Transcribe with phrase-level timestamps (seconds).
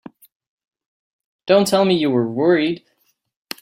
[1.45, 2.83] Don't tell me you were worried!